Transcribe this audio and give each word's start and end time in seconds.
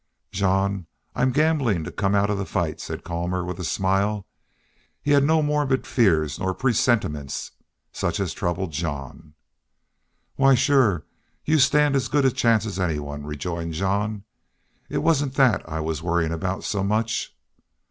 "Jean, 0.31 0.87
I'm 1.13 1.31
gamblin' 1.31 1.83
to 1.83 1.91
come 1.91 2.15
out 2.15 2.31
of 2.31 2.39
the 2.39 2.43
fight," 2.47 2.81
said 2.81 3.03
Colmor, 3.03 3.45
with 3.45 3.59
a 3.59 3.63
smile. 3.63 4.25
He 4.99 5.11
had 5.11 5.23
no 5.23 5.43
morbid 5.43 5.85
fears 5.85 6.39
nor 6.39 6.55
presentiments, 6.55 7.51
such 7.91 8.19
as 8.19 8.33
troubled 8.33 8.71
jean. 8.71 9.35
"Why, 10.37 10.55
sure 10.55 11.05
you 11.45 11.59
stand 11.59 11.95
as 11.95 12.07
good 12.07 12.25
a 12.25 12.31
chance 12.31 12.65
as 12.65 12.79
anyone," 12.79 13.27
rejoined 13.27 13.73
Jean. 13.73 14.23
"It 14.89 15.03
wasn't 15.03 15.35
that 15.35 15.69
I 15.69 15.81
was 15.81 16.01
worryin' 16.01 16.31
about 16.31 16.63
so 16.63 16.83
much." 16.83 17.37